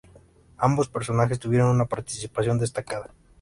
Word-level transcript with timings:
Ambos 0.57 0.89
personajes 0.89 1.37
tuvieron 1.37 1.69
una 1.69 1.85
participación 1.85 2.57
destacada. 2.57 3.11